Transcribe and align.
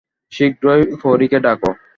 শীঘ্র 0.31 0.65
প্রহরীকে 0.99 1.37
ডাক। 1.45 1.59